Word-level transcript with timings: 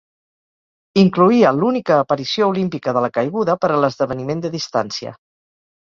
Incloïa 1.01 1.51
l'única 1.57 1.99
aparició 2.05 2.49
olímpica 2.53 2.97
de 2.99 3.03
la 3.07 3.11
caiguda 3.19 3.59
per 3.67 3.71
a 3.75 3.79
l'esdeveniment 3.85 4.43
de 4.47 4.53
distància. 4.59 5.17